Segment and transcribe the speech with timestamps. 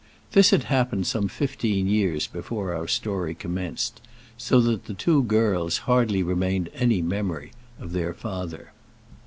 [0.31, 4.01] This had happened some fifteen years before our story commenced,
[4.35, 8.71] so that the two girls hardly retained any memory of their father.